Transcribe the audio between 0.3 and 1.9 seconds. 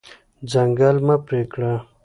ځنګل مه پرې کړه.